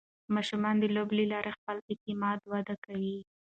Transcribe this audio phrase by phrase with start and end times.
[0.35, 3.17] ماشومان د لوبو له لارې خپل اعتماد وده کوي.